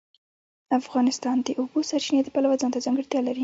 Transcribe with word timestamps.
افغانستان 0.79 1.37
د 1.41 1.43
د 1.47 1.49
اوبو 1.59 1.79
سرچینې 1.89 2.21
د 2.23 2.29
پلوه 2.35 2.55
ځانته 2.61 2.79
ځانګړتیا 2.85 3.19
لري. 3.27 3.39